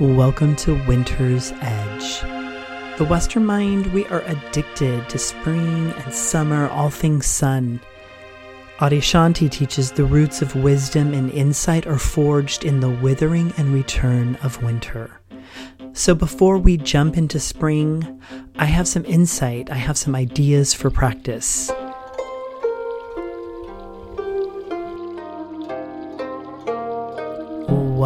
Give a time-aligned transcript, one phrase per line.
[0.00, 2.20] Welcome to Winter's Edge.
[2.98, 7.80] The Western mind, we are addicted to spring and summer, all things sun.
[8.78, 14.34] Adyashanti teaches the roots of wisdom and insight are forged in the withering and return
[14.42, 15.20] of winter.
[15.92, 18.20] So before we jump into spring,
[18.56, 21.70] I have some insight, I have some ideas for practice.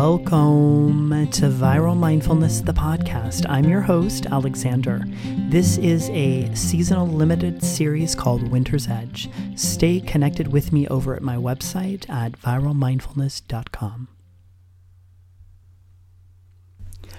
[0.01, 3.45] Welcome to Viral Mindfulness, the podcast.
[3.49, 5.03] I'm your host, Alexander.
[5.49, 9.29] This is a seasonal limited series called Winter's Edge.
[9.57, 14.07] Stay connected with me over at my website at viralmindfulness.com.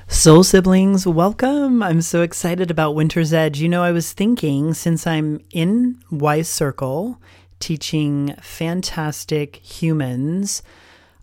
[0.07, 1.83] Soul siblings, welcome.
[1.83, 3.59] I'm so excited about Winter's Edge.
[3.59, 7.19] You know, I was thinking since I'm in Wise Circle
[7.59, 10.63] teaching fantastic humans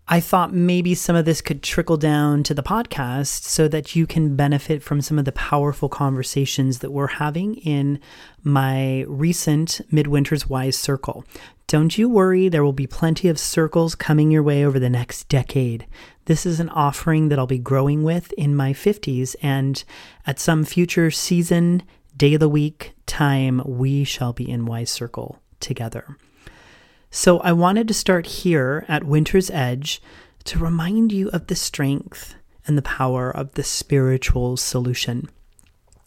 [0.09, 4.07] I thought maybe some of this could trickle down to the podcast so that you
[4.07, 7.99] can benefit from some of the powerful conversations that we're having in
[8.45, 11.25] my recent Midwinter's Wise Circle.
[11.67, 15.29] Don't you worry, there will be plenty of circles coming your way over the next
[15.29, 15.89] decade.
[16.27, 19.83] This is an offering that I'll be growing with in my 50s, and
[20.25, 21.83] at some future season,
[22.17, 26.17] day of the week time, we shall be in Wise Circle together.
[27.17, 30.03] So I wanted to start here at Winter's Edge
[30.45, 32.35] to remind you of the strength
[32.67, 35.31] and the power of the spiritual solution.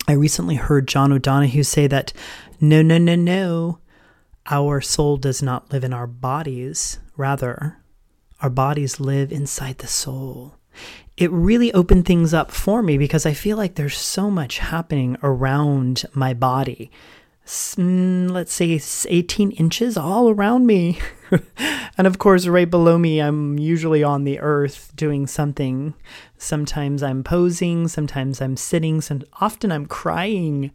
[0.08, 2.14] I recently heard John O'Donohue say that
[2.62, 3.80] no, no, no, no,
[4.52, 7.00] our soul does not live in our bodies.
[7.18, 7.80] Rather,
[8.40, 10.58] our bodies live inside the soul.
[11.18, 15.18] It really opened things up for me because I feel like there's so much happening
[15.24, 16.92] around my body
[17.78, 21.00] let's say 18 inches all around me.
[21.98, 25.96] and of course, right below me, I'm usually on the earth doing something.
[26.38, 30.70] Sometimes I'm posing, sometimes I'm sitting, and often I'm crying.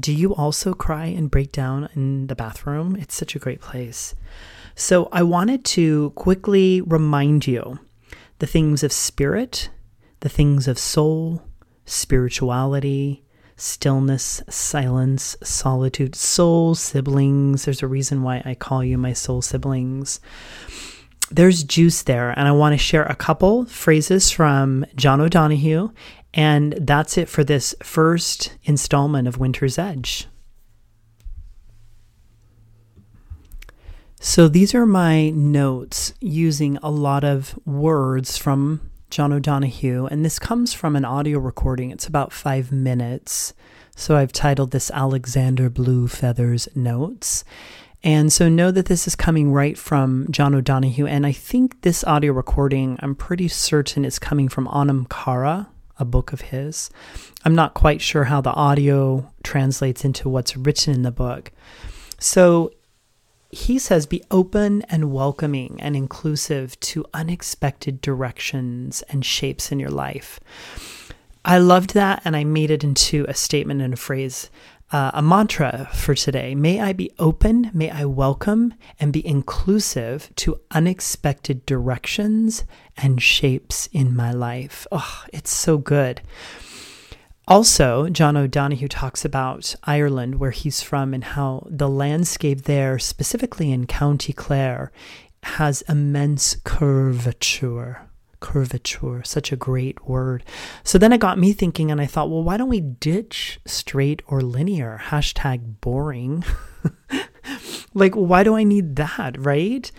[0.00, 2.96] Do you also cry and break down in the bathroom?
[2.96, 4.14] It's such a great place.
[4.74, 7.80] So, I wanted to quickly remind you
[8.38, 9.68] the things of spirit,
[10.20, 11.42] the things of soul,
[11.84, 13.24] spirituality,
[13.58, 17.64] stillness, silence, solitude, soul siblings.
[17.64, 20.20] There's a reason why I call you my soul siblings.
[21.30, 25.90] There's juice there, and I want to share a couple phrases from John O'Donohue,
[26.32, 30.26] and that's it for this first installment of Winter's Edge.
[34.20, 40.38] So these are my notes using a lot of words from John O'Donohue, and this
[40.38, 41.90] comes from an audio recording.
[41.90, 43.54] It's about five minutes.
[43.96, 47.44] So I've titled this Alexander Blue Feathers Notes.
[48.04, 51.06] And so know that this is coming right from John O'Donohue.
[51.06, 56.04] And I think this audio recording, I'm pretty certain is coming from Anam Cara, a
[56.04, 56.90] book of his.
[57.44, 61.50] I'm not quite sure how the audio translates into what's written in the book.
[62.20, 62.72] So
[63.50, 69.90] he says be open and welcoming and inclusive to unexpected directions and shapes in your
[69.90, 70.38] life.
[71.44, 74.50] I loved that and I made it into a statement and a phrase,
[74.92, 76.54] uh, a mantra for today.
[76.54, 82.64] May I be open, may I welcome and be inclusive to unexpected directions
[82.98, 84.86] and shapes in my life.
[84.92, 86.20] Oh, it's so good.
[87.48, 93.72] Also, John O'Donohue talks about Ireland, where he's from, and how the landscape there, specifically
[93.72, 94.92] in County Clare,
[95.42, 98.02] has immense curvature.
[98.40, 100.44] Curvature, such a great word.
[100.84, 104.20] So then it got me thinking, and I thought, well, why don't we ditch straight
[104.26, 105.00] or linear?
[105.04, 106.44] Hashtag boring.
[107.94, 109.90] like, why do I need that, right?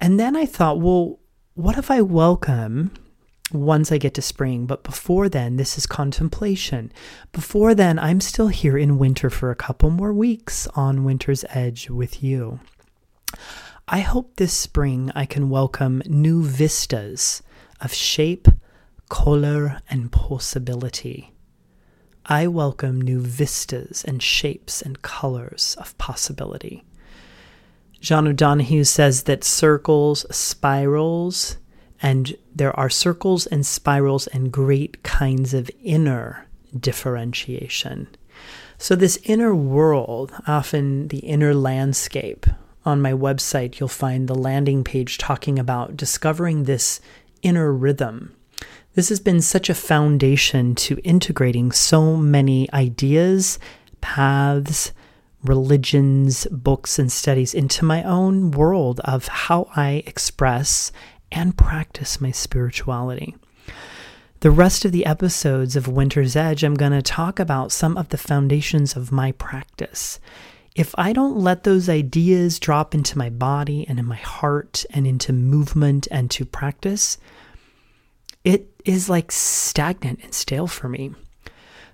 [0.00, 1.20] And then I thought, well,
[1.54, 2.90] what if I welcome
[3.52, 4.66] once I get to spring.
[4.66, 6.92] But before then, this is contemplation.
[7.32, 11.90] Before then, I'm still here in winter for a couple more weeks on Winter's Edge
[11.90, 12.60] with you.
[13.88, 17.42] I hope this spring I can welcome new vistas
[17.80, 18.46] of shape,
[19.08, 21.32] color, and possibility.
[22.26, 26.84] I welcome new vistas and shapes and colors of possibility.
[28.00, 31.56] John O'Donohue says that circles, spirals,
[32.02, 36.46] and there are circles and spirals and great kinds of inner
[36.78, 38.08] differentiation.
[38.78, 42.46] So, this inner world, often the inner landscape,
[42.84, 47.00] on my website, you'll find the landing page talking about discovering this
[47.42, 48.34] inner rhythm.
[48.94, 53.58] This has been such a foundation to integrating so many ideas,
[54.00, 54.92] paths,
[55.44, 60.90] religions, books, and studies into my own world of how I express
[61.32, 63.36] and practice my spirituality.
[64.40, 68.08] The rest of the episodes of Winter's Edge, I'm going to talk about some of
[68.08, 70.18] the foundations of my practice.
[70.74, 75.06] If I don't let those ideas drop into my body and in my heart and
[75.06, 77.18] into movement and to practice,
[78.44, 81.12] it is like stagnant and stale for me.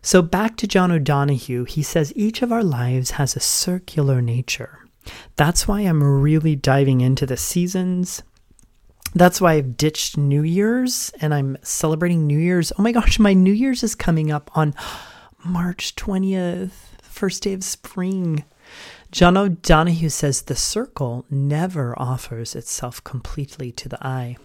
[0.02, 4.86] So, back to John O'Donohue, he says each of our lives has a circular nature.
[5.34, 8.22] That's why I'm really diving into the seasons,
[9.16, 12.72] that's why I've ditched New Year's and I'm celebrating New Year's.
[12.78, 14.74] Oh my gosh, my New Year's is coming up on
[15.44, 16.72] March 20th,
[17.02, 18.44] first day of spring.
[19.10, 24.36] John O'Donohue says the circle never offers itself completely to the eye.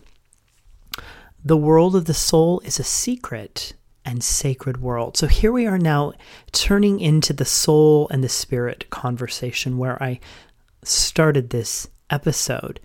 [1.44, 3.74] The world of the soul is a secret
[4.06, 5.18] and sacred world.
[5.18, 6.14] So here we are now
[6.52, 10.20] turning into the soul and the spirit conversation where I
[10.84, 12.80] started this episode.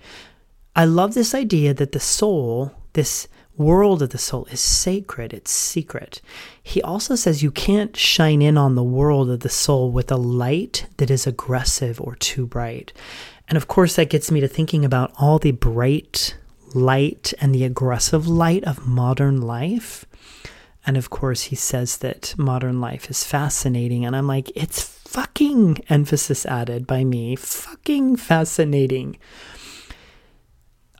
[0.76, 5.50] I love this idea that the soul, this world of the soul, is sacred, it's
[5.50, 6.20] secret.
[6.62, 10.18] He also says you can't shine in on the world of the soul with a
[10.18, 12.92] light that is aggressive or too bright.
[13.48, 16.36] And of course, that gets me to thinking about all the bright
[16.74, 20.04] light and the aggressive light of modern life.
[20.86, 24.04] And of course, he says that modern life is fascinating.
[24.04, 29.16] And I'm like, it's fucking emphasis added by me, fucking fascinating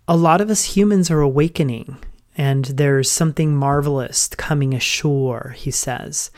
[0.08, 1.98] a lot of us humans are awakening
[2.36, 6.30] and there's something marvelous coming ashore, he says.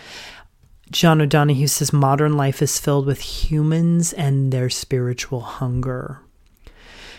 [0.91, 6.20] John O'Donohue says modern life is filled with humans and their spiritual hunger.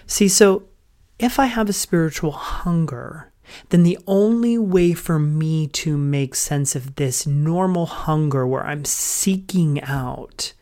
[0.07, 0.63] See, so
[1.19, 3.31] if I have a spiritual hunger,
[3.69, 8.86] then the only way for me to make sense of this normal hunger where I'm
[8.86, 10.54] seeking out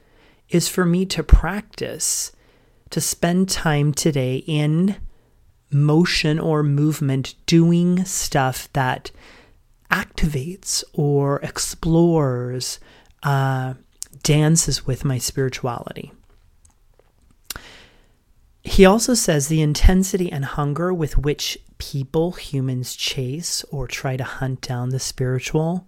[0.50, 2.32] is for me to practice,
[2.90, 4.96] to spend time today in
[5.70, 9.12] motion or movement doing stuff that
[9.92, 12.80] activates or explores,
[13.24, 13.74] uh,
[14.24, 16.12] dances with my spirituality.
[18.64, 24.24] He also says the intensity and hunger with which people, humans, chase or try to
[24.24, 25.88] hunt down the spiritual.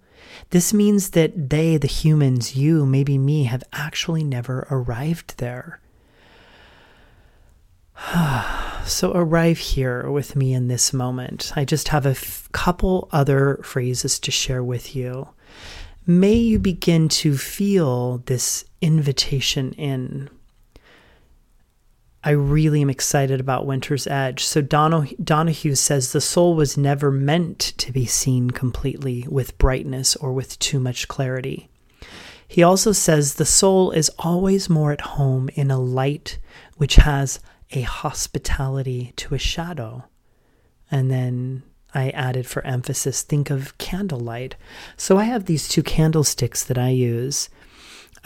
[0.52, 5.82] This means that they, the humans, you, maybe me, have actually never arrived there.
[8.86, 11.52] so arrive here with me in this moment.
[11.56, 15.30] I just have a f- couple other phrases to share with you.
[16.06, 20.30] May you begin to feel this invitation in.
[22.24, 24.44] I really am excited about Winter's Edge.
[24.44, 30.34] So Donohue says the soul was never meant to be seen completely with brightness or
[30.34, 31.70] with too much clarity.
[32.48, 36.40] He also says the soul is always more at home in a light
[36.78, 37.40] which has
[37.72, 40.06] a hospitality to a shadow.
[40.92, 41.64] And then
[41.94, 44.56] I added for emphasis, think of candlelight.
[44.98, 47.50] So I have these two candlesticks that I use.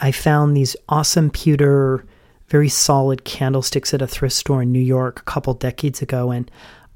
[0.00, 2.04] I found these awesome pewter,
[2.48, 6.50] very solid candlesticks at a thrift store in New York a couple decades ago, and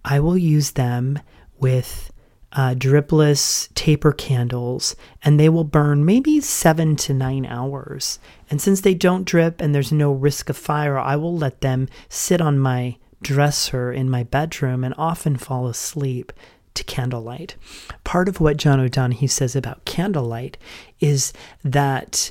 [0.05, 1.19] I will use them
[1.59, 2.11] with
[2.53, 8.19] uh, dripless taper candles, and they will burn maybe seven to nine hours.
[8.51, 11.89] And since they don't drip and there's no risk of fire, I will let them
[12.09, 16.33] sit on my dresser in my bedroom and often fall asleep
[16.75, 17.57] to candlelight.
[18.05, 20.57] Part of what John O'Donohue says about candlelight
[21.01, 21.33] is
[21.65, 22.31] that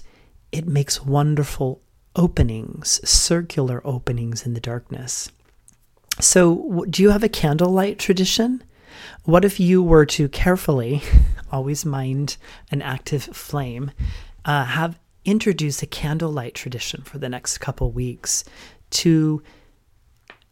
[0.52, 1.82] it makes wonderful
[2.16, 5.30] openings, circular openings in the darkness.
[6.20, 8.64] So, do you have a candlelight tradition?
[9.24, 11.02] What if you were to carefully,
[11.52, 12.38] always mind
[12.72, 13.92] an active flame,
[14.46, 18.46] uh, have introduce a candlelight tradition for the next couple weeks
[18.90, 19.44] to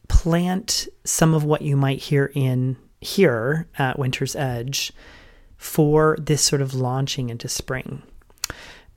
[0.09, 4.91] plant some of what you might hear in here at Winter's Edge
[5.57, 8.03] for this sort of launching into spring.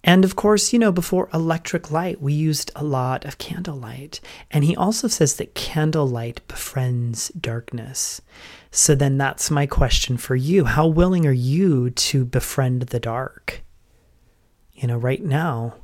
[0.08, 4.22] And of course, you know, before electric light, we used a lot of candlelight.
[4.50, 8.22] And he also says that candlelight befriends darkness.
[8.70, 10.64] So then that's my question for you.
[10.64, 13.60] How willing are you to befriend the dark?
[14.72, 15.74] You know, right now,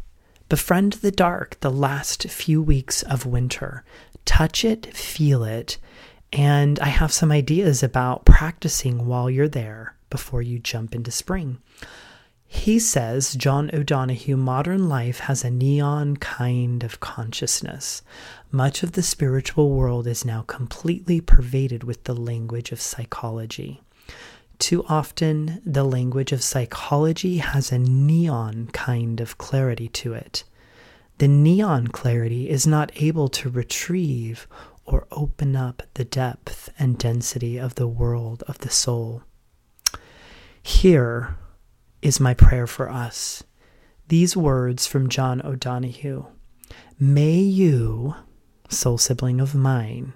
[0.48, 3.84] befriend the dark the last few weeks of winter.
[4.24, 5.76] Touch it, feel it,
[6.32, 11.58] and I have some ideas about practicing while you're there before you jump into spring.
[12.46, 18.02] He says, John O'Donohue, modern life has a neon kind of consciousness.
[18.50, 23.82] Much of the spiritual world is now completely pervaded with the language of psychology.
[24.58, 30.44] Too often, the language of psychology has a neon kind of clarity to it.
[31.18, 34.46] The neon clarity is not able to retrieve
[34.84, 39.22] or open up the depth and density of the world of the soul.
[40.62, 41.36] Here
[42.04, 43.42] is my prayer for us.
[44.08, 46.26] These words from John O'Donohue
[47.00, 48.14] May you,
[48.68, 50.12] soul sibling of mine,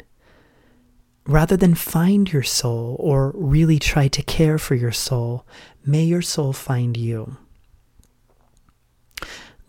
[1.27, 5.47] rather than find your soul or really try to care for your soul,
[5.85, 7.39] may your soul find you.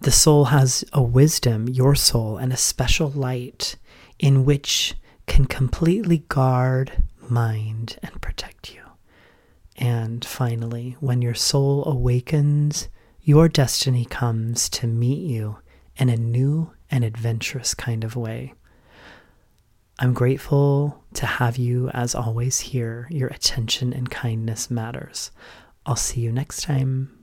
[0.02, 3.78] The soul has a wisdom, your soul, and a special light
[4.20, 4.94] in which
[5.26, 8.89] can completely guard, mind, and protect you.
[9.80, 12.90] And finally, when your soul awakens,
[13.22, 15.60] your destiny comes to meet you
[15.96, 18.54] in a new and adventurous kind of way.
[19.98, 23.08] I'm grateful to have you, as always, here.
[23.10, 25.32] Your attention and kindness matters.
[25.86, 27.19] I'll see you next time.